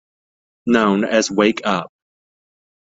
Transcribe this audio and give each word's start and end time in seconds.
Known 0.65 1.03
as 1.05 1.29
Wake 1.29 1.61
Up! 1.63 1.91